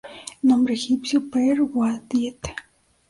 Nombre 0.47 0.73
egipcio: 0.77 1.21
Per-Uadyet. 1.35 2.53